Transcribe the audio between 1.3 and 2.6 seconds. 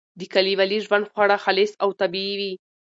خالص او طبیعي وي.